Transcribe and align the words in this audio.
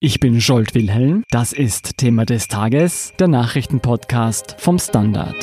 Ich 0.00 0.20
bin 0.20 0.40
Scholt 0.40 0.76
Wilhelm. 0.76 1.24
Das 1.32 1.52
ist 1.52 1.96
Thema 1.96 2.24
des 2.24 2.46
Tages, 2.46 3.14
der 3.18 3.26
Nachrichtenpodcast 3.26 4.54
vom 4.56 4.78
Standard. 4.78 5.34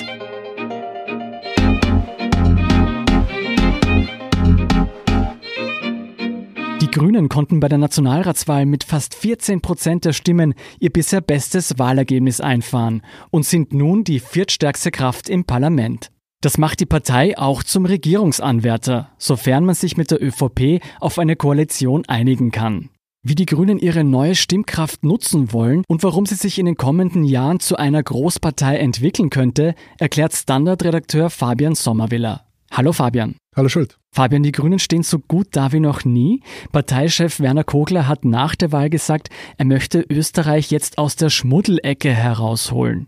Die 6.81 6.89
Grünen 6.89 7.27
konnten 7.27 7.59
bei 7.59 7.67
der 7.67 7.79
Nationalratswahl 7.79 8.65
mit 8.65 8.85
fast 8.85 9.15
14 9.15 9.59
Prozent 9.59 10.05
der 10.05 10.13
Stimmen 10.13 10.53
ihr 10.79 10.89
bisher 10.89 11.19
bestes 11.19 11.77
Wahlergebnis 11.77 12.39
einfahren 12.39 13.01
und 13.31 13.45
sind 13.45 13.73
nun 13.73 14.05
die 14.05 14.21
viertstärkste 14.21 14.91
Kraft 14.91 15.27
im 15.27 15.43
Parlament. 15.43 16.11
Das 16.39 16.57
macht 16.57 16.79
die 16.79 16.85
Partei 16.85 17.37
auch 17.37 17.61
zum 17.61 17.85
Regierungsanwärter, 17.85 19.11
sofern 19.17 19.65
man 19.65 19.75
sich 19.75 19.97
mit 19.97 20.11
der 20.11 20.23
ÖVP 20.23 20.81
auf 21.01 21.19
eine 21.19 21.35
Koalition 21.35 22.05
einigen 22.07 22.51
kann. 22.51 22.89
Wie 23.27 23.33
die 23.33 23.47
Grünen 23.47 23.79
ihre 23.79 24.03
neue 24.03 24.35
Stimmkraft 24.35 25.03
nutzen 25.03 25.51
wollen 25.51 25.83
und 25.87 26.03
warum 26.03 26.27
sie 26.27 26.35
sich 26.35 26.59
in 26.59 26.67
den 26.67 26.77
kommenden 26.77 27.23
Jahren 27.23 27.59
zu 27.59 27.75
einer 27.75 28.03
Großpartei 28.03 28.77
entwickeln 28.77 29.31
könnte, 29.31 29.73
erklärt 29.97 30.33
Standardredakteur 30.33 31.31
Fabian 31.31 31.73
Sommerwiller. 31.73 32.45
Hallo 32.69 32.93
Fabian. 32.93 33.33
Hallo 33.55 33.67
Schuld. 33.67 33.97
Fabian, 34.11 34.43
die 34.43 34.51
Grünen 34.51 34.77
stehen 34.77 35.01
so 35.01 35.17
gut 35.17 35.47
da 35.53 35.71
wie 35.71 35.79
noch 35.79 36.05
nie. 36.05 36.43
Parteichef 36.71 37.39
Werner 37.39 37.63
Kogler 37.63 38.07
hat 38.07 38.25
nach 38.25 38.53
der 38.53 38.71
Wahl 38.71 38.91
gesagt, 38.91 39.31
er 39.57 39.65
möchte 39.65 40.05
Österreich 40.07 40.69
jetzt 40.69 40.99
aus 40.99 41.15
der 41.15 41.31
Schmuddelecke 41.31 42.11
herausholen. 42.11 43.07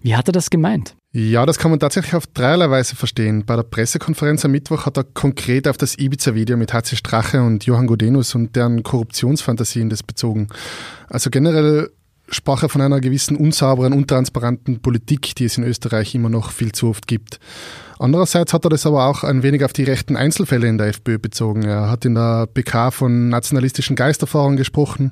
Wie 0.00 0.16
hat 0.16 0.26
er 0.26 0.32
das 0.32 0.48
gemeint? 0.48 0.96
Ja, 1.12 1.44
das 1.44 1.58
kann 1.58 1.72
man 1.72 1.80
tatsächlich 1.80 2.14
auf 2.14 2.28
dreierlei 2.28 2.70
Weise 2.70 2.94
verstehen. 2.94 3.44
Bei 3.44 3.56
der 3.56 3.64
Pressekonferenz 3.64 4.44
am 4.44 4.52
Mittwoch 4.52 4.86
hat 4.86 4.96
er 4.96 5.02
konkret 5.02 5.66
auf 5.66 5.76
das 5.76 5.98
Ibiza-Video 5.98 6.56
mit 6.56 6.72
HC 6.72 6.94
Strache 6.94 7.42
und 7.42 7.66
Johann 7.66 7.88
Godenus 7.88 8.36
und 8.36 8.54
deren 8.54 8.84
Korruptionsfantasien 8.84 9.90
das 9.90 10.04
bezogen. 10.04 10.46
Also 11.08 11.30
generell 11.30 11.90
sprach 12.28 12.62
er 12.62 12.68
von 12.68 12.80
einer 12.80 13.00
gewissen 13.00 13.36
unsauberen, 13.36 13.92
untransparenten 13.92 14.82
Politik, 14.82 15.34
die 15.34 15.46
es 15.46 15.58
in 15.58 15.64
Österreich 15.64 16.14
immer 16.14 16.28
noch 16.28 16.52
viel 16.52 16.70
zu 16.70 16.88
oft 16.88 17.08
gibt. 17.08 17.40
Andererseits 18.00 18.54
hat 18.54 18.64
er 18.64 18.70
das 18.70 18.86
aber 18.86 19.04
auch 19.04 19.24
ein 19.24 19.42
wenig 19.42 19.62
auf 19.62 19.74
die 19.74 19.84
rechten 19.84 20.16
Einzelfälle 20.16 20.66
in 20.66 20.78
der 20.78 20.86
FPÖ 20.86 21.18
bezogen. 21.18 21.64
Er 21.64 21.90
hat 21.90 22.06
in 22.06 22.14
der 22.14 22.46
PK 22.46 22.90
von 22.92 23.28
nationalistischen 23.28 23.94
Geisterfahrern 23.94 24.56
gesprochen, 24.56 25.10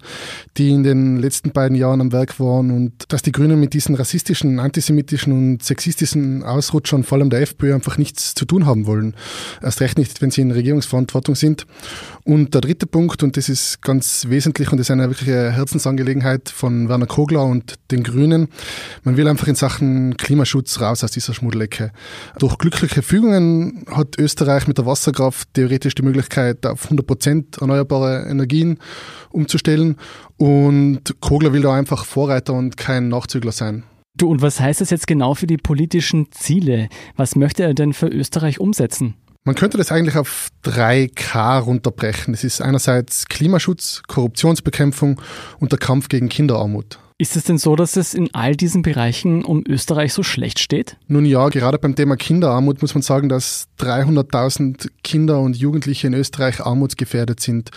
die 0.56 0.70
in 0.70 0.84
den 0.84 1.18
letzten 1.18 1.50
beiden 1.50 1.76
Jahren 1.76 2.00
am 2.00 2.12
Werk 2.12 2.40
waren 2.40 2.70
und 2.70 3.12
dass 3.12 3.20
die 3.20 3.32
Grünen 3.32 3.60
mit 3.60 3.74
diesen 3.74 3.94
rassistischen, 3.94 4.58
antisemitischen 4.58 5.34
und 5.34 5.62
sexistischen 5.62 6.42
Ausrutschern, 6.42 7.04
vor 7.04 7.18
allem 7.18 7.28
der 7.28 7.42
FPÖ, 7.42 7.74
einfach 7.74 7.98
nichts 7.98 8.34
zu 8.34 8.46
tun 8.46 8.64
haben 8.64 8.86
wollen. 8.86 9.14
Erst 9.60 9.82
recht 9.82 9.98
nicht, 9.98 10.22
wenn 10.22 10.30
sie 10.30 10.40
in 10.40 10.50
Regierungsverantwortung 10.50 11.34
sind. 11.34 11.66
Und 12.24 12.54
der 12.54 12.62
dritte 12.62 12.86
Punkt, 12.86 13.22
und 13.22 13.36
das 13.36 13.50
ist 13.50 13.82
ganz 13.82 14.28
wesentlich 14.28 14.72
und 14.72 14.78
ist 14.78 14.90
eine 14.90 15.08
wirkliche 15.08 15.52
Herzensangelegenheit 15.52 16.48
von 16.48 16.88
Werner 16.88 17.06
Kogler 17.06 17.44
und 17.44 17.74
den 17.90 18.02
Grünen, 18.02 18.48
man 19.02 19.18
will 19.18 19.28
einfach 19.28 19.46
in 19.46 19.56
Sachen 19.56 20.16
Klimaschutz 20.16 20.80
raus 20.80 21.04
aus 21.04 21.10
dieser 21.10 21.34
Schmuddelecke. 21.34 21.92
Durch 22.38 22.56
Glück 22.56 22.77
glückliche 22.78 23.02
Fügungen 23.02 23.84
hat 23.90 24.18
Österreich 24.18 24.68
mit 24.68 24.78
der 24.78 24.86
Wasserkraft 24.86 25.52
theoretisch 25.54 25.96
die 25.96 26.02
Möglichkeit, 26.02 26.64
auf 26.64 26.88
100% 26.88 27.60
erneuerbare 27.60 28.28
Energien 28.28 28.78
umzustellen. 29.30 29.96
Und 30.36 31.20
Kogler 31.20 31.52
will 31.52 31.62
da 31.62 31.74
einfach 31.74 32.04
Vorreiter 32.04 32.54
und 32.54 32.76
kein 32.76 33.08
Nachzügler 33.08 33.50
sein. 33.50 33.82
Du, 34.16 34.28
und 34.28 34.42
was 34.42 34.60
heißt 34.60 34.80
das 34.80 34.90
jetzt 34.90 35.08
genau 35.08 35.34
für 35.34 35.48
die 35.48 35.56
politischen 35.56 36.30
Ziele? 36.30 36.88
Was 37.16 37.34
möchte 37.34 37.64
er 37.64 37.74
denn 37.74 37.92
für 37.92 38.06
Österreich 38.06 38.60
umsetzen? 38.60 39.14
Man 39.48 39.54
könnte 39.54 39.78
das 39.78 39.90
eigentlich 39.90 40.18
auf 40.18 40.50
drei 40.60 41.08
K 41.08 41.60
runterbrechen. 41.60 42.34
Das 42.34 42.44
ist 42.44 42.60
einerseits 42.60 43.28
Klimaschutz, 43.28 44.02
Korruptionsbekämpfung 44.06 45.22
und 45.58 45.72
der 45.72 45.78
Kampf 45.78 46.10
gegen 46.10 46.28
Kinderarmut. 46.28 46.98
Ist 47.16 47.34
es 47.34 47.44
denn 47.44 47.56
so, 47.56 47.74
dass 47.74 47.96
es 47.96 48.12
in 48.12 48.28
all 48.34 48.54
diesen 48.54 48.82
Bereichen 48.82 49.42
um 49.42 49.64
Österreich 49.66 50.12
so 50.12 50.22
schlecht 50.22 50.58
steht? 50.58 50.98
Nun 51.06 51.24
ja, 51.24 51.48
gerade 51.48 51.78
beim 51.78 51.96
Thema 51.96 52.16
Kinderarmut 52.16 52.82
muss 52.82 52.92
man 52.92 53.00
sagen, 53.00 53.30
dass 53.30 53.68
300.000 53.78 54.90
Kinder 55.02 55.40
und 55.40 55.56
Jugendliche 55.56 56.08
in 56.08 56.12
Österreich 56.12 56.60
armutsgefährdet 56.60 57.40
sind. 57.40 57.70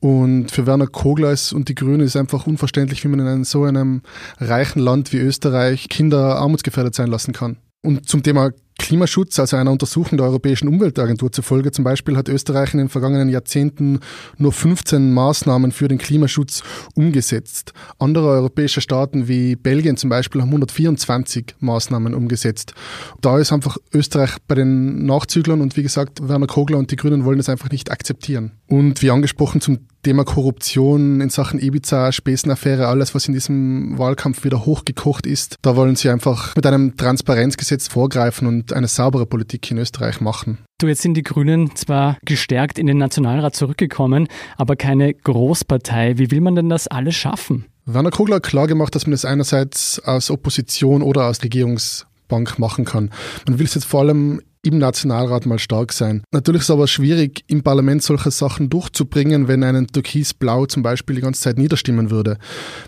Und 0.00 0.50
für 0.50 0.66
Werner 0.66 0.88
Kogler 0.88 1.36
und 1.52 1.68
die 1.68 1.76
Grünen 1.76 2.00
ist 2.00 2.16
einfach 2.16 2.48
unverständlich, 2.48 3.04
wie 3.04 3.08
man 3.08 3.20
in 3.20 3.28
einem, 3.28 3.44
so 3.44 3.62
einem 3.62 4.02
reichen 4.40 4.80
Land 4.80 5.12
wie 5.12 5.18
Österreich 5.18 5.88
Kinder 5.88 6.34
armutsgefährdet 6.38 6.96
sein 6.96 7.06
lassen 7.06 7.32
kann. 7.32 7.58
Und 7.84 8.08
zum 8.08 8.24
Thema 8.24 8.50
Klimaschutz, 8.78 9.38
also 9.38 9.56
einer 9.56 9.70
Untersuchung 9.70 10.18
der 10.18 10.26
Europäischen 10.26 10.68
Umweltagentur 10.68 11.30
zufolge 11.30 11.72
zum 11.72 11.84
Beispiel, 11.84 12.16
hat 12.16 12.28
Österreich 12.28 12.72
in 12.74 12.78
den 12.78 12.88
vergangenen 12.88 13.28
Jahrzehnten 13.28 14.00
nur 14.38 14.52
15 14.52 15.12
Maßnahmen 15.12 15.72
für 15.72 15.88
den 15.88 15.98
Klimaschutz 15.98 16.62
umgesetzt. 16.94 17.72
Andere 17.98 18.28
europäische 18.28 18.80
Staaten 18.80 19.28
wie 19.28 19.56
Belgien 19.56 19.96
zum 19.96 20.10
Beispiel 20.10 20.40
haben 20.40 20.48
124 20.48 21.56
Maßnahmen 21.60 22.14
umgesetzt. 22.14 22.74
Da 23.20 23.38
ist 23.38 23.52
einfach 23.52 23.76
Österreich 23.92 24.36
bei 24.48 24.54
den 24.54 25.06
Nachzüglern 25.06 25.60
und 25.60 25.76
wie 25.76 25.82
gesagt, 25.82 26.26
Werner 26.26 26.46
Kogler 26.46 26.78
und 26.78 26.90
die 26.90 26.96
Grünen 26.96 27.24
wollen 27.24 27.38
das 27.38 27.48
einfach 27.48 27.70
nicht 27.70 27.90
akzeptieren. 27.90 28.52
Und 28.66 29.02
wie 29.02 29.10
angesprochen 29.10 29.60
zum 29.60 29.78
Thema 30.02 30.24
Korruption 30.24 31.20
in 31.20 31.30
Sachen 31.30 31.60
Ibiza, 31.60 32.10
Spesenaffäre, 32.10 32.88
alles, 32.88 33.14
was 33.14 33.28
in 33.28 33.34
diesem 33.34 33.98
Wahlkampf 33.98 34.42
wieder 34.42 34.64
hochgekocht 34.64 35.26
ist, 35.26 35.56
da 35.62 35.76
wollen 35.76 35.94
sie 35.94 36.08
einfach 36.08 36.56
mit 36.56 36.66
einem 36.66 36.96
Transparenzgesetz 36.96 37.86
vorgreifen 37.86 38.48
und 38.48 38.72
eine 38.72 38.88
saubere 38.88 39.26
Politik 39.26 39.70
in 39.70 39.78
Österreich 39.78 40.20
machen. 40.20 40.58
Du, 40.78 40.88
jetzt 40.88 41.02
sind 41.02 41.14
die 41.14 41.22
Grünen 41.22 41.76
zwar 41.76 42.18
gestärkt 42.24 42.80
in 42.80 42.88
den 42.88 42.98
Nationalrat 42.98 43.54
zurückgekommen, 43.54 44.26
aber 44.56 44.74
keine 44.74 45.14
Großpartei. 45.14 46.18
Wie 46.18 46.32
will 46.32 46.40
man 46.40 46.56
denn 46.56 46.68
das 46.68 46.88
alles 46.88 47.14
schaffen? 47.14 47.66
Werner 47.86 48.10
Kogler 48.10 48.36
hat 48.36 48.42
klar 48.42 48.66
gemacht, 48.66 48.94
dass 48.96 49.06
man 49.06 49.12
es 49.12 49.24
einerseits 49.24 50.00
aus 50.00 50.30
Opposition 50.30 51.02
oder 51.02 51.26
aus 51.26 51.42
Regierungsbank 51.44 52.58
machen 52.58 52.84
kann. 52.84 53.10
Man 53.46 53.60
will 53.60 53.66
es 53.66 53.74
jetzt 53.74 53.84
vor 53.84 54.00
allem 54.00 54.40
im 54.64 54.78
Nationalrat 54.78 55.44
mal 55.44 55.58
stark 55.58 55.92
sein. 55.92 56.22
Natürlich 56.30 56.60
ist 56.60 56.66
es 56.66 56.70
aber 56.70 56.86
schwierig, 56.86 57.44
im 57.48 57.62
Parlament 57.62 58.02
solche 58.02 58.30
Sachen 58.30 58.70
durchzubringen, 58.70 59.48
wenn 59.48 59.64
ein 59.64 59.88
Türkis-Blau 59.88 60.66
zum 60.66 60.84
Beispiel 60.84 61.16
die 61.16 61.22
ganze 61.22 61.42
Zeit 61.42 61.58
niederstimmen 61.58 62.10
würde. 62.10 62.38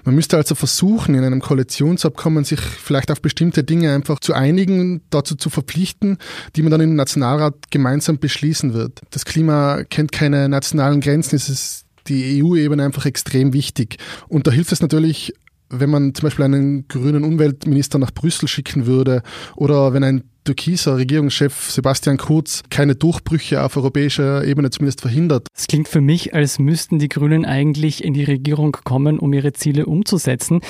Man 0.04 0.14
müsste 0.14 0.36
also 0.36 0.54
versuchen, 0.54 1.16
in 1.16 1.24
einem 1.24 1.40
Koalitionsabkommen 1.40 2.44
sich 2.44 2.60
vielleicht 2.60 3.10
auf 3.10 3.20
bestimmte 3.20 3.64
Dinge 3.64 3.92
einfach 3.92 4.20
zu 4.20 4.34
einigen, 4.34 5.02
dazu 5.10 5.34
zu 5.34 5.50
verpflichten, 5.50 6.18
die 6.54 6.62
man 6.62 6.70
dann 6.70 6.80
im 6.80 6.94
Nationalrat 6.94 7.70
gemeinsam 7.70 8.18
beschließen 8.18 8.72
wird. 8.72 9.00
Das 9.10 9.24
Klima 9.24 9.82
kennt 9.82 10.12
keine 10.12 10.48
nationalen 10.48 11.00
Grenzen, 11.00 11.34
es 11.34 11.48
ist 11.48 11.86
die 12.06 12.42
EU-Ebene 12.42 12.84
einfach 12.84 13.06
extrem 13.06 13.52
wichtig. 13.52 13.96
Und 14.28 14.46
da 14.46 14.52
hilft 14.52 14.70
es 14.70 14.80
natürlich, 14.80 15.32
wenn 15.70 15.90
man 15.90 16.14
zum 16.14 16.24
Beispiel 16.24 16.44
einen 16.44 16.86
grünen 16.86 17.24
Umweltminister 17.24 17.98
nach 17.98 18.12
Brüssel 18.12 18.46
schicken 18.46 18.86
würde 18.86 19.22
oder 19.56 19.92
wenn 19.92 20.04
ein 20.04 20.24
türkiser 20.44 20.96
Regierungschef 20.96 21.70
Sebastian 21.70 22.18
Kurz 22.18 22.62
keine 22.70 22.94
Durchbrüche 22.94 23.62
auf 23.62 23.76
europäischer 23.76 24.44
Ebene 24.44 24.70
zumindest 24.70 25.00
verhindert. 25.00 25.48
Es 25.54 25.66
klingt 25.66 25.88
für 25.88 26.00
mich, 26.00 26.34
als 26.34 26.58
müssten 26.58 26.98
die 26.98 27.08
Grünen 27.08 27.44
eigentlich 27.44 28.04
in 28.04 28.14
die 28.14 28.24
Regierung 28.24 28.72
kommen, 28.84 29.18
um 29.18 29.32
ihre 29.32 29.52
Ziele 29.52 29.86
umzusetzen. 29.86 30.60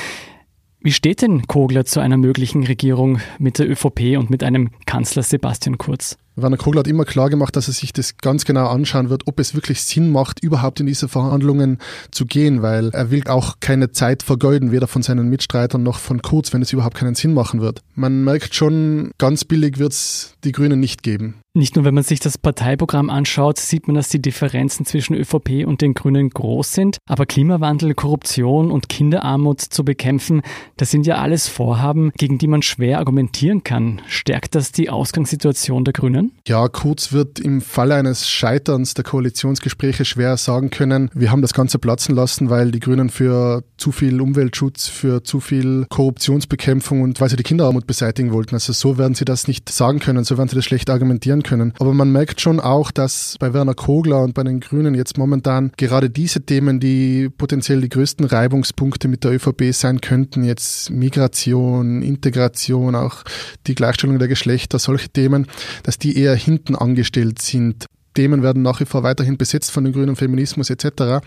Wie 0.80 0.92
steht 0.92 1.22
denn 1.22 1.46
Kogler 1.46 1.84
zu 1.84 2.00
einer 2.00 2.18
möglichen 2.18 2.64
Regierung 2.64 3.20
mit 3.38 3.58
der 3.58 3.70
ÖVP 3.70 4.18
und 4.18 4.30
mit 4.30 4.42
einem 4.42 4.70
Kanzler 4.86 5.22
Sebastian 5.22 5.78
Kurz? 5.78 6.16
Werner 6.36 6.56
Kogler 6.56 6.80
hat 6.80 6.88
immer 6.88 7.04
klar 7.04 7.30
gemacht, 7.30 7.54
dass 7.54 7.68
er 7.68 7.74
sich 7.74 7.92
das 7.92 8.16
ganz 8.16 8.44
genau 8.44 8.66
anschauen 8.66 9.08
wird, 9.08 9.26
ob 9.26 9.38
es 9.38 9.54
wirklich 9.54 9.82
Sinn 9.82 10.10
macht, 10.10 10.42
überhaupt 10.42 10.80
in 10.80 10.86
diese 10.86 11.08
Verhandlungen 11.08 11.78
zu 12.10 12.26
gehen, 12.26 12.60
weil 12.60 12.90
er 12.90 13.10
will 13.10 13.22
auch 13.28 13.56
keine 13.60 13.92
Zeit 13.92 14.24
vergeuden, 14.24 14.72
weder 14.72 14.88
von 14.88 15.02
seinen 15.02 15.28
Mitstreitern 15.28 15.82
noch 15.82 15.98
von 15.98 16.22
Kurz, 16.22 16.52
wenn 16.52 16.62
es 16.62 16.72
überhaupt 16.72 16.96
keinen 16.96 17.14
Sinn 17.14 17.34
machen 17.34 17.60
wird. 17.60 17.82
Man 17.94 18.24
merkt 18.24 18.54
schon, 18.54 19.12
ganz 19.18 19.44
billig 19.44 19.78
wird 19.78 19.92
es 19.92 20.34
die 20.42 20.52
Grünen 20.52 20.80
nicht 20.80 21.02
geben. 21.04 21.43
Nicht 21.56 21.76
nur, 21.76 21.84
wenn 21.84 21.94
man 21.94 22.02
sich 22.02 22.18
das 22.18 22.36
Parteiprogramm 22.36 23.10
anschaut, 23.10 23.60
sieht 23.60 23.86
man, 23.86 23.94
dass 23.94 24.08
die 24.08 24.20
Differenzen 24.20 24.86
zwischen 24.86 25.14
ÖVP 25.14 25.64
und 25.64 25.82
den 25.82 25.94
Grünen 25.94 26.30
groß 26.30 26.72
sind. 26.72 26.98
Aber 27.06 27.26
Klimawandel, 27.26 27.94
Korruption 27.94 28.72
und 28.72 28.88
Kinderarmut 28.88 29.60
zu 29.60 29.84
bekämpfen, 29.84 30.42
das 30.76 30.90
sind 30.90 31.06
ja 31.06 31.18
alles 31.18 31.46
Vorhaben, 31.46 32.10
gegen 32.18 32.38
die 32.38 32.48
man 32.48 32.62
schwer 32.62 32.98
argumentieren 32.98 33.62
kann. 33.62 34.02
Stärkt 34.08 34.56
das 34.56 34.72
die 34.72 34.90
Ausgangssituation 34.90 35.84
der 35.84 35.92
Grünen? 35.92 36.32
Ja, 36.48 36.66
Kurz 36.66 37.12
wird 37.12 37.38
im 37.38 37.60
Falle 37.60 37.94
eines 37.94 38.28
Scheiterns 38.28 38.94
der 38.94 39.04
Koalitionsgespräche 39.04 40.04
schwer 40.04 40.36
sagen 40.36 40.70
können, 40.70 41.08
wir 41.14 41.30
haben 41.30 41.40
das 41.40 41.54
Ganze 41.54 41.78
platzen 41.78 42.16
lassen, 42.16 42.50
weil 42.50 42.72
die 42.72 42.80
Grünen 42.80 43.10
für 43.10 43.62
zu 43.76 43.92
viel 43.92 44.20
Umweltschutz, 44.20 44.88
für 44.88 45.22
zu 45.22 45.38
viel 45.38 45.86
Korruptionsbekämpfung 45.88 47.02
und 47.02 47.20
weil 47.20 47.28
sie 47.30 47.36
die 47.36 47.44
Kinderarmut 47.44 47.86
beseitigen 47.86 48.32
wollten. 48.32 48.56
Also 48.56 48.72
so 48.72 48.98
werden 48.98 49.14
sie 49.14 49.24
das 49.24 49.46
nicht 49.46 49.68
sagen 49.68 50.00
können, 50.00 50.24
so 50.24 50.36
werden 50.36 50.48
sie 50.48 50.56
das 50.56 50.64
schlecht 50.64 50.90
argumentieren 50.90 51.43
können. 51.44 51.72
Aber 51.78 51.94
man 51.94 52.10
merkt 52.10 52.40
schon 52.40 52.58
auch, 52.58 52.90
dass 52.90 53.36
bei 53.38 53.54
Werner 53.54 53.74
Kogler 53.74 54.22
und 54.22 54.34
bei 54.34 54.42
den 54.42 54.58
Grünen 54.58 54.94
jetzt 54.96 55.16
momentan 55.16 55.70
gerade 55.76 56.10
diese 56.10 56.44
Themen, 56.44 56.80
die 56.80 57.28
potenziell 57.28 57.80
die 57.80 57.88
größten 57.88 58.26
Reibungspunkte 58.26 59.06
mit 59.06 59.22
der 59.22 59.32
ÖVP 59.34 59.72
sein 59.72 60.00
könnten, 60.00 60.42
jetzt 60.42 60.90
Migration, 60.90 62.02
Integration, 62.02 62.96
auch 62.96 63.22
die 63.68 63.76
Gleichstellung 63.76 64.18
der 64.18 64.26
Geschlechter, 64.26 64.80
solche 64.80 65.10
Themen, 65.10 65.46
dass 65.84 65.98
die 65.98 66.18
eher 66.18 66.34
hinten 66.34 66.74
angestellt 66.74 67.40
sind. 67.40 67.86
Themen 68.14 68.42
werden 68.42 68.62
nach 68.62 68.80
wie 68.80 68.86
vor 68.86 69.02
weiterhin 69.02 69.36
besetzt 69.36 69.70
von 69.70 69.84
den 69.84 69.92
Grünen, 69.92 70.16
Feminismus 70.16 70.70
etc. 70.70 71.20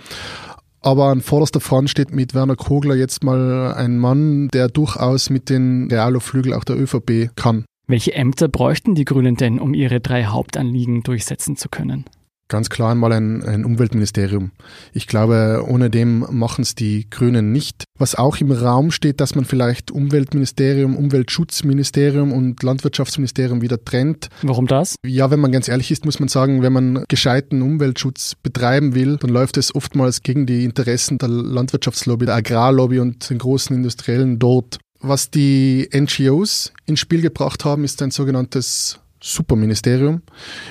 Aber 0.81 1.06
an 1.08 1.22
vorderster 1.22 1.60
Front 1.60 1.90
steht 1.90 2.14
mit 2.14 2.34
Werner 2.34 2.56
Kogler 2.56 2.96
jetzt 2.96 3.24
mal 3.24 3.74
ein 3.74 3.98
Mann, 3.98 4.48
der 4.50 4.69
durchaus 4.69 5.30
mit 5.30 5.50
den 5.50 5.90
Realoflügel 5.92 6.54
auch 6.54 6.64
der 6.64 6.80
ÖVP 6.80 7.36
kann. 7.36 7.66
Welche 7.89 8.13
Ämter 8.13 8.50
bräuchten 8.50 8.95
die 8.95 9.06
Grünen 9.06 9.38
denn, 9.38 9.60
um 9.60 9.74
ihre 9.74 10.01
drei 10.01 10.25
Hauptanliegen 10.25 11.04
durchsetzen 11.04 11.56
zu 11.56 11.69
können? 11.69 12.04
Ganz 12.50 12.69
klar 12.69 12.92
einmal 12.92 13.12
ein, 13.12 13.44
ein 13.44 13.66
Umweltministerium. 13.66 14.51
Ich 14.94 15.07
glaube, 15.07 15.66
ohne 15.68 15.89
dem 15.89 16.25
machen 16.30 16.62
es 16.62 16.75
die 16.75 17.10
Grünen 17.10 17.51
nicht. 17.51 17.84
Was 17.98 18.16
auch 18.16 18.38
im 18.38 18.51
Raum 18.51 18.92
steht, 18.92 19.19
dass 19.19 19.36
man 19.36 19.44
vielleicht 19.44 19.92
Umweltministerium, 19.92 20.95
Umweltschutzministerium 20.95 22.31
und 22.31 22.63
Landwirtschaftsministerium 22.63 23.62
wieder 23.62 23.84
trennt. 23.84 24.30
Warum 24.44 24.68
das? 24.68 24.95
Ja, 25.06 25.30
wenn 25.30 25.42
man 25.42 25.51
ganz 25.51 25.68
ehrlich 25.68 25.92
ist, 25.92 26.06
muss 26.06 26.19
man 26.19 26.30
sagen, 26.30 26.62
wenn 26.62 26.72
man 26.74 27.04
gescheiten 27.10 27.62
Umweltschutz 27.62 28.36
betreiben 28.42 28.95
will, 28.95 29.18
dann 29.18 29.30
läuft 29.30 29.57
es 29.57 29.75
oftmals 29.75 30.24
gegen 30.24 30.45
die 30.45 30.63
Interessen 30.63 31.18
der 31.18 31.30
Landwirtschaftslobby, 31.30 32.28
der 32.28 32.36
Agrarlobby 32.36 33.00
und 33.00 33.30
den 33.30 33.40
großen 33.40 33.75
Industriellen 33.75 34.40
dort. 34.40 34.80
Was 35.00 35.30
die 35.30 35.90
NGOs 35.94 36.74
ins 36.86 37.00
Spiel 37.00 37.22
gebracht 37.22 37.66
haben, 37.66 37.84
ist 37.84 38.02
ein 38.02 38.12
sogenanntes 38.12 39.00
Superministerium, 39.22 40.22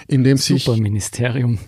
in 0.08 0.24
dem 0.24 0.36
sich 0.36 0.64
Superministerium. 0.64 1.58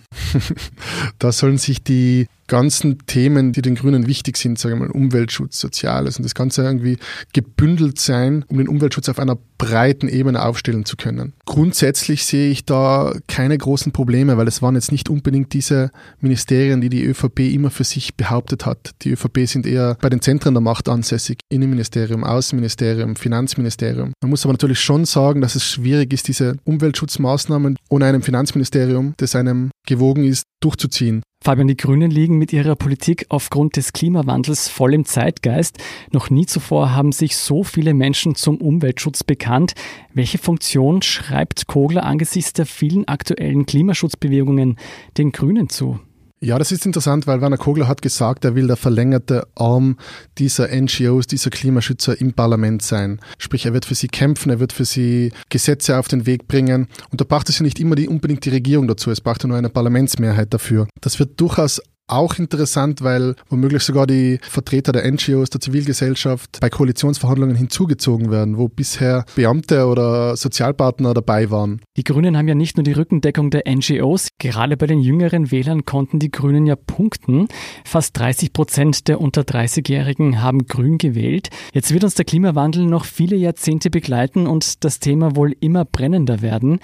da 1.19 1.31
sollen 1.31 1.57
sich 1.57 1.83
die 1.83 2.27
ganzen 2.49 2.97
Themen, 3.05 3.53
die 3.53 3.61
den 3.61 3.75
Grünen 3.75 4.07
wichtig 4.07 4.35
sind, 4.35 4.59
sagen 4.59 4.75
wir 4.79 4.87
mal 4.87 4.91
Umweltschutz, 4.91 5.57
Soziales 5.59 6.17
und 6.17 6.23
das 6.23 6.35
Ganze 6.35 6.63
irgendwie 6.63 6.97
gebündelt 7.31 7.99
sein, 7.99 8.43
um 8.49 8.57
den 8.57 8.67
Umweltschutz 8.67 9.07
auf 9.07 9.19
einer 9.19 9.37
breiten 9.57 10.07
Ebene 10.07 10.43
aufstellen 10.43 10.85
zu 10.85 10.97
können. 10.97 11.33
Grundsätzlich 11.45 12.25
sehe 12.25 12.49
ich 12.49 12.65
da 12.65 13.13
keine 13.27 13.57
großen 13.57 13.91
Probleme, 13.91 14.37
weil 14.37 14.47
es 14.47 14.61
waren 14.61 14.75
jetzt 14.75 14.91
nicht 14.91 15.09
unbedingt 15.09 15.53
diese 15.53 15.91
Ministerien, 16.19 16.81
die 16.81 16.89
die 16.89 17.03
ÖVP 17.03 17.39
immer 17.39 17.69
für 17.69 17.83
sich 17.83 18.15
behauptet 18.15 18.65
hat. 18.65 18.91
Die 19.03 19.11
ÖVP 19.11 19.45
sind 19.45 19.65
eher 19.65 19.97
bei 20.01 20.09
den 20.09 20.21
Zentren 20.21 20.53
der 20.53 20.61
Macht 20.61 20.89
ansässig. 20.89 21.39
Innenministerium, 21.49 22.23
Außenministerium, 22.23 23.15
Finanzministerium. 23.15 24.13
Man 24.21 24.29
muss 24.29 24.45
aber 24.45 24.53
natürlich 24.53 24.79
schon 24.79 25.05
sagen, 25.05 25.41
dass 25.41 25.55
es 25.55 25.65
schwierig 25.65 26.13
ist, 26.13 26.27
diese 26.27 26.55
Umweltschutzmaßnahmen 26.63 27.77
ohne 27.89 28.05
einem 28.05 28.21
Finanzministerium, 28.21 29.13
das 29.17 29.35
einem 29.35 29.71
gewogen 29.85 30.23
ist, 30.23 30.43
durchzuziehen. 30.61 31.21
Fabian, 31.41 31.69
die 31.69 31.77
Grünen 31.77 32.11
liegen 32.11 32.37
mit 32.37 32.51
ihrer 32.51 32.75
Politik 32.75 33.25
aufgrund 33.29 33.77
des 33.77 33.93
Klimawandels 33.93 34.67
voll 34.67 34.93
im 34.93 35.05
Zeitgeist. 35.05 35.77
Noch 36.11 36.29
nie 36.29 36.45
zuvor 36.45 36.93
haben 36.93 37.13
sich 37.13 37.37
so 37.37 37.63
viele 37.63 37.93
Menschen 37.93 38.35
zum 38.35 38.57
Umweltschutz 38.57 39.23
bekannt. 39.23 39.73
Welche 40.13 40.37
Funktion 40.37 41.01
schreibt 41.01 41.67
Kogler 41.67 42.03
angesichts 42.03 42.51
der 42.51 42.65
vielen 42.65 43.07
aktuellen 43.07 43.65
Klimaschutzbewegungen 43.65 44.75
den 45.17 45.31
Grünen 45.31 45.69
zu? 45.69 46.01
Ja, 46.41 46.57
das 46.57 46.71
ist 46.71 46.85
interessant, 46.85 47.27
weil 47.27 47.41
Werner 47.41 47.57
Kogler 47.57 47.89
hat 47.89 48.01
gesagt, 48.01 48.45
er 48.45 48.55
will 48.55 48.67
der 48.67 48.77
verlängerte 48.77 49.45
Arm 49.55 49.97
dieser 50.37 50.69
NGOs, 50.73 51.27
dieser 51.27 51.49
Klimaschützer 51.49 52.19
im 52.21 52.31
Parlament 52.31 52.81
sein. 52.81 53.19
Sprich, 53.37 53.65
er 53.65 53.73
wird 53.73 53.83
für 53.83 53.95
sie 53.95 54.07
kämpfen, 54.07 54.49
er 54.49 54.61
wird 54.61 54.71
für 54.71 54.85
sie 54.85 55.33
Gesetze 55.49 55.97
auf 55.97 56.07
den 56.07 56.25
Weg 56.25 56.47
bringen. 56.47 56.87
Und 57.11 57.19
da 57.19 57.25
braucht 57.25 57.49
es 57.49 57.59
ja 57.59 57.63
nicht 57.63 57.81
immer 57.81 57.95
die, 57.95 58.07
unbedingt 58.07 58.45
die 58.45 58.51
Regierung 58.51 58.87
dazu, 58.87 59.11
es 59.11 59.19
braucht 59.19 59.43
ja 59.43 59.49
nur 59.49 59.57
eine 59.57 59.69
Parlamentsmehrheit 59.69 60.53
dafür. 60.53 60.87
Das 61.01 61.19
wird 61.19 61.41
durchaus 61.41 61.81
auch 62.11 62.37
interessant, 62.37 63.03
weil 63.03 63.35
womöglich 63.49 63.83
sogar 63.83 64.07
die 64.07 64.39
Vertreter 64.41 64.91
der 64.91 65.09
NGOs, 65.09 65.49
der 65.49 65.61
Zivilgesellschaft 65.61 66.59
bei 66.59 66.69
Koalitionsverhandlungen 66.69 67.55
hinzugezogen 67.55 68.31
werden, 68.31 68.57
wo 68.57 68.67
bisher 68.67 69.25
Beamte 69.35 69.87
oder 69.87 70.35
Sozialpartner 70.35 71.13
dabei 71.13 71.49
waren. 71.51 71.81
Die 71.97 72.03
Grünen 72.03 72.37
haben 72.37 72.47
ja 72.47 72.55
nicht 72.55 72.77
nur 72.77 72.83
die 72.83 72.93
Rückendeckung 72.93 73.49
der 73.49 73.63
NGOs, 73.67 74.29
gerade 74.39 74.77
bei 74.77 74.87
den 74.87 74.99
jüngeren 74.99 75.51
Wählern 75.51 75.85
konnten 75.85 76.19
die 76.19 76.31
Grünen 76.31 76.65
ja 76.65 76.75
punkten. 76.75 77.47
Fast 77.85 78.17
30 78.17 78.53
Prozent 78.53 79.07
der 79.07 79.21
unter 79.21 79.41
30-Jährigen 79.41 80.41
haben 80.41 80.65
Grün 80.65 80.97
gewählt. 80.97 81.49
Jetzt 81.73 81.93
wird 81.93 82.03
uns 82.03 82.15
der 82.15 82.25
Klimawandel 82.25 82.85
noch 82.85 83.05
viele 83.05 83.35
Jahrzehnte 83.35 83.89
begleiten 83.89 84.47
und 84.47 84.83
das 84.83 84.99
Thema 84.99 85.35
wohl 85.35 85.55
immer 85.59 85.85
brennender 85.85 86.41
werden. 86.41 86.79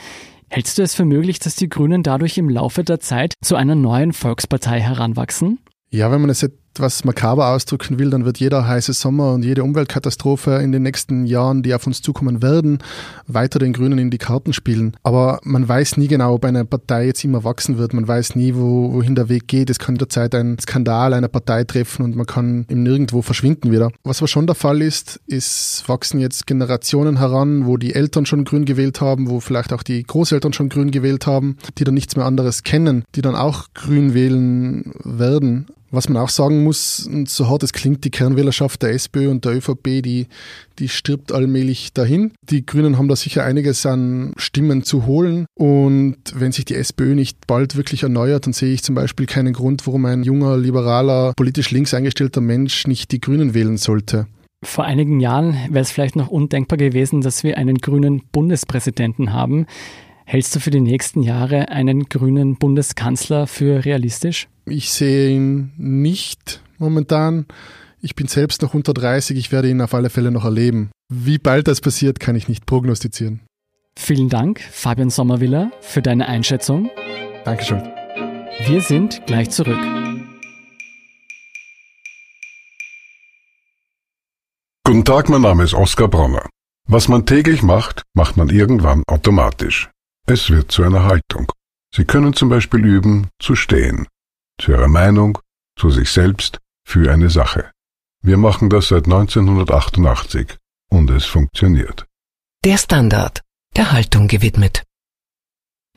Hältst 0.50 0.78
du 0.78 0.84
es 0.84 0.96
für 0.96 1.06
möglich, 1.06 1.40
dass 1.40 1.56
die 1.56 1.70
Grünen 1.70 2.04
dadurch 2.04 2.38
im 2.38 2.50
Laufe 2.50 2.84
der 2.84 3.00
Zeit 3.00 3.34
zu 3.44 3.56
einer 3.56 3.76
neuen 3.76 4.14
Volkspartei 4.14 4.80
heranwachsen? 4.80 5.60
Ja, 5.90 6.12
wenn 6.12 6.22
man 6.22 6.30
es 6.30 6.42
etwas 6.76 7.06
makaber 7.06 7.50
ausdrücken 7.50 8.00
will, 8.00 8.10
dann 8.10 8.26
wird 8.26 8.38
jeder 8.38 8.68
heiße 8.68 8.92
Sommer 8.92 9.34
und 9.34 9.46
jede 9.46 9.64
Umweltkatastrophe 9.64 10.56
in 10.56 10.74
den 10.74 10.84
nächsten 10.84 11.26
Jahren, 11.26 11.64
die 11.64 11.74
auf 11.74 11.88
uns 11.88 12.02
zukommen 12.02 12.42
werden, 12.42 12.80
weiter 13.28 13.60
den 13.60 13.72
Grünen 13.72 13.98
in 13.98 14.12
die 14.12 14.18
Karten 14.18 14.52
spielen. 14.52 14.98
Aber 15.02 15.40
man 15.44 15.68
weiß 15.68 15.96
nie 15.96 16.10
genau, 16.10 16.34
ob 16.34 16.44
eine 16.44 16.66
Partei 16.66 17.06
jetzt 17.06 17.24
immer 17.24 17.46
wachsen 17.46 17.78
wird. 17.78 17.94
Man 17.94 18.08
weiß 18.08 18.36
nie, 18.36 18.56
wo, 18.56 18.92
wohin 18.92 19.16
der 19.16 19.30
Weg 19.30 19.48
geht. 19.48 19.70
Es 19.70 19.80
kann 19.80 19.96
jederzeit 19.96 20.36
ein 20.36 20.58
Skandal 20.60 21.14
einer 21.14 21.30
Partei 21.30 21.64
treffen 21.64 22.04
und 22.04 22.18
man 22.18 22.26
kann 22.26 22.66
im 22.68 22.84
Nirgendwo 22.84 23.22
verschwinden 23.22 23.72
wieder. 23.72 23.90
Was 24.04 24.20
aber 24.20 24.28
schon 24.28 24.46
der 24.46 24.56
Fall 24.56 24.82
ist, 24.82 25.22
ist, 25.28 25.86
wachsen 25.88 26.20
jetzt 26.20 26.46
Generationen 26.46 27.20
heran, 27.20 27.66
wo 27.66 27.78
die 27.78 27.96
Eltern 27.96 28.26
schon 28.26 28.44
grün 28.44 28.66
gewählt 28.66 29.00
haben, 29.00 29.30
wo 29.30 29.40
vielleicht 29.40 29.72
auch 29.72 29.84
die 29.84 30.04
Großeltern 30.04 30.52
schon 30.52 30.68
grün 30.68 30.92
gewählt 30.92 31.26
haben, 31.26 31.58
die 31.78 31.86
dann 31.86 31.94
nichts 31.94 32.18
mehr 32.18 32.26
anderes 32.26 32.64
kennen, 32.64 33.06
die 33.16 33.22
dann 33.22 33.36
auch 33.36 33.68
grün 33.74 34.14
wählen 34.14 34.92
werden. 35.06 35.68
Was 35.96 36.10
man 36.10 36.22
auch 36.22 36.28
sagen 36.28 36.66
muss, 36.66 37.10
so 37.26 37.48
hart 37.48 37.64
es 37.64 37.72
klingt, 37.72 38.04
die 38.04 38.12
Kernwählerschaft 38.12 38.82
der 38.82 38.92
SPÖ 38.92 39.30
und 39.30 39.46
der 39.46 39.56
ÖVP, 39.56 40.02
die, 40.04 40.28
die 40.78 40.90
stirbt 40.90 41.32
allmählich 41.32 41.94
dahin. 41.94 42.34
Die 42.42 42.66
Grünen 42.66 42.98
haben 42.98 43.08
da 43.08 43.16
sicher 43.16 43.46
einiges 43.46 43.86
an 43.86 44.34
Stimmen 44.36 44.84
zu 44.84 45.06
holen. 45.06 45.46
Und 45.58 46.18
wenn 46.36 46.52
sich 46.52 46.66
die 46.66 46.76
SPÖ 46.76 47.16
nicht 47.16 47.48
bald 47.48 47.78
wirklich 47.78 48.04
erneuert, 48.04 48.46
dann 48.46 48.52
sehe 48.52 48.74
ich 48.74 48.84
zum 48.84 48.94
Beispiel 48.94 49.26
keinen 49.26 49.54
Grund, 49.54 49.88
warum 49.88 50.04
ein 50.06 50.24
junger, 50.24 50.58
liberaler, 50.58 51.32
politisch 51.38 51.72
links 51.72 51.94
eingestellter 51.94 52.42
Mensch 52.42 52.88
nicht 52.88 53.14
die 53.14 53.22
Grünen 53.22 53.54
wählen 53.54 53.78
sollte. 53.78 54.28
Vor 54.66 54.84
einigen 54.84 55.22
Jahren 55.22 55.54
wäre 55.70 55.84
es 55.84 55.92
vielleicht 55.92 56.18
noch 56.18 56.28
undenkbar 56.28 56.78
gewesen, 56.78 57.22
dass 57.22 57.46
wir 57.46 57.58
einen 57.58 57.78
grünen 57.78 58.22
Bundespräsidenten 58.34 59.32
haben. 59.32 59.66
Hältst 60.26 60.54
du 60.56 60.60
für 60.60 60.72
die 60.72 60.82
nächsten 60.82 61.22
Jahre 61.22 61.70
einen 61.70 62.10
grünen 62.10 62.58
Bundeskanzler 62.58 63.48
für 63.48 63.86
realistisch? 63.86 64.50
Ich 64.68 64.92
sehe 64.92 65.30
ihn 65.30 65.74
nicht 65.78 66.62
momentan. 66.80 67.46
Ich 68.02 68.16
bin 68.16 68.28
selbst 68.28 68.64
noch 68.64 68.74
unter 68.74 68.94
30, 68.94 69.38
ich 69.38 69.52
werde 69.52 69.70
ihn 69.70 69.82
auf 69.82 69.94
alle 69.94 70.10
Fälle 70.10 70.32
noch 70.32 70.44
erleben. 70.44 70.90
Wie 71.08 71.38
bald 71.38 71.68
das 71.68 71.82
passiert, 71.82 72.20
kann 72.20 72.36
ich 72.36 72.48
nicht 72.48 72.66
prognostizieren. 72.66 73.42
Vielen 73.98 74.28
Dank, 74.28 74.60
Fabian 74.60 75.12
Sommerwiller, 75.12 75.72
für 75.82 76.02
deine 76.02 76.28
Einschätzung. 76.28 76.90
Dankeschön. 77.46 77.84
Wir 78.66 78.82
sind 78.82 79.26
gleich 79.28 79.52
zurück. 79.52 79.80
Guten 84.84 85.06
Tag, 85.06 85.30
mein 85.30 85.42
Name 85.42 85.64
ist 85.64 85.76
Oskar 85.76 86.08
Bronner. 86.08 86.50
Was 86.88 87.08
man 87.08 87.26
täglich 87.26 87.62
macht, 87.62 88.02
macht 88.16 88.36
man 88.38 88.50
irgendwann 88.50 89.04
automatisch. 89.08 89.90
Es 90.28 90.50
wird 90.50 90.72
zu 90.72 90.84
einer 90.84 91.04
Haltung. 91.04 91.52
Sie 91.96 92.06
können 92.06 92.34
zum 92.34 92.50
Beispiel 92.50 92.84
üben, 92.84 93.28
zu 93.40 93.56
stehen. 93.56 94.08
Zu 94.60 94.72
Ihrer 94.72 94.88
Meinung, 94.88 95.38
zu 95.78 95.90
sich 95.90 96.10
selbst, 96.10 96.60
für 96.88 97.12
eine 97.12 97.30
Sache. 97.30 97.72
Wir 98.22 98.38
machen 98.38 98.70
das 98.70 98.88
seit 98.88 99.06
1988 99.06 100.56
und 100.90 101.10
es 101.10 101.26
funktioniert. 101.26 102.06
Der 102.64 102.78
Standard, 102.78 103.42
der 103.76 103.92
Haltung 103.92 104.28
gewidmet. 104.28 104.84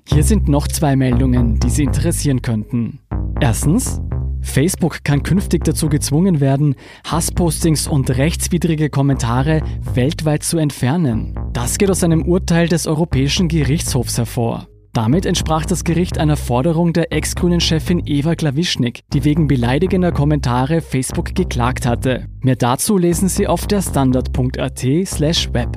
Hier 0.07 0.25
sind 0.25 0.49
noch 0.49 0.69
zwei 0.69 0.97
Meldungen, 0.97 1.61
die 1.61 1.71
Sie 1.71 1.85
interessieren 1.85 2.43
könnten. 2.43 3.01
Erstens, 3.41 4.01
Facebook 4.41 5.05
kann 5.05 5.23
künftig 5.23 5.65
dazu 5.65 5.89
gezwungen 5.89 6.41
werden, 6.41 6.75
Hasspostings 7.05 7.87
und 7.87 8.11
rechtswidrige 8.11 8.91
Kommentare 8.91 9.63
weltweit 9.95 10.43
zu 10.43 10.59
entfernen. 10.59 11.39
Das 11.53 11.79
geht 11.79 11.91
aus 11.91 12.03
einem 12.03 12.23
Urteil 12.23 12.69
des 12.69 12.87
Europäischen 12.87 13.49
Gerichtshofs 13.49 14.19
hervor. 14.19 14.69
Damit 14.99 15.27
entsprach 15.27 15.65
das 15.65 15.85
Gericht 15.85 16.19
einer 16.19 16.37
Forderung 16.37 16.93
der 16.93 17.13
ex-grünen 17.13 17.61
Chefin 17.61 18.03
Eva 18.05 18.35
Klawischnik, 18.35 19.03
die 19.13 19.23
wegen 19.23 19.47
beleidigender 19.47 20.11
Kommentare 20.11 20.81
Facebook 20.81 21.37
geklagt 21.37 21.87
hatte. 21.87 22.27
Mehr 22.41 22.57
dazu 22.57 22.99
lesen 22.99 23.29
Sie 23.29 23.47
auf 23.47 23.69
der 23.69 23.81
standard.at/web. 23.81 25.69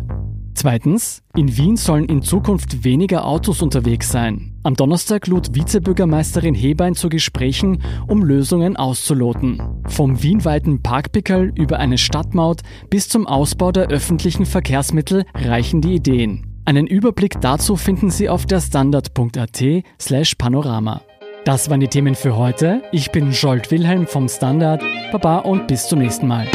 Zweitens, 0.56 1.22
in 1.36 1.56
Wien 1.56 1.78
sollen 1.78 2.06
in 2.06 2.24
Zukunft 2.24 2.84
weniger 2.84 3.28
Autos 3.28 3.62
unterwegs 3.62 4.12
sein. 4.12 4.56
Am 4.64 4.76
Donnerstag 4.76 5.28
lud 5.28 5.54
Vizebürgermeisterin 5.54 6.56
Hebein 6.56 6.96
zu 6.96 7.08
Gesprächen, 7.08 7.84
um 8.08 8.24
Lösungen 8.24 8.76
auszuloten. 8.76 9.62
Vom 9.86 10.24
wienweiten 10.24 10.82
Parkpickel 10.82 11.54
über 11.56 11.78
eine 11.78 12.00
Stadtmaut 12.00 12.62
bis 12.90 13.08
zum 13.08 13.28
Ausbau 13.28 13.72
der 13.72 13.90
öffentlichen 13.90 14.48
Verkehrsmittel 14.48 15.26
reichen 15.36 15.82
die 15.82 15.94
Ideen. 15.94 16.51
Einen 16.64 16.86
Überblick 16.86 17.42
dazu 17.42 17.76
finden 17.76 18.12
Sie 18.12 18.30
auf 18.30 18.46
der 18.46 18.62
standard.at 18.62 19.64
slash 20.00 20.36
panorama. 20.36 21.02
Das 21.44 21.70
waren 21.72 21.80
die 21.80 21.88
Themen 21.88 22.14
für 22.14 22.38
heute. 22.38 22.84
Ich 22.92 23.12
bin 23.12 23.32
Jolt 23.32 23.72
Wilhelm 23.72 24.06
vom 24.06 24.30
Standard. 24.30 24.84
Baba 25.12 25.40
und 25.40 25.68
bis 25.68 25.88
zum 25.88 26.00
nächsten 26.00 26.28
Mal. 26.28 26.48